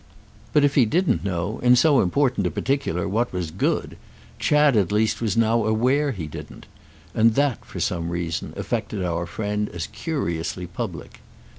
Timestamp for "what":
3.07-3.31